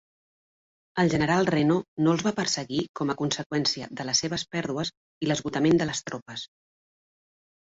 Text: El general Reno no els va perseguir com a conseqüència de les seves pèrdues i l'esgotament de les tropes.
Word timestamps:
El 1.03 1.11
general 1.13 1.49
Reno 1.53 1.75
no 2.05 2.15
els 2.17 2.23
va 2.27 2.33
perseguir 2.39 2.79
com 3.01 3.13
a 3.15 3.17
conseqüència 3.19 3.91
de 4.01 4.07
les 4.09 4.23
seves 4.25 4.47
pèrdues 4.57 4.93
i 5.27 5.31
l'esgotament 5.31 5.79
de 5.83 5.89
les 5.91 6.03
tropes. 6.09 6.49